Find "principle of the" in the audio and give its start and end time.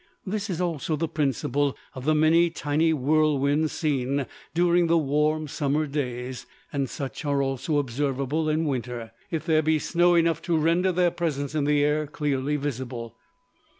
1.07-2.15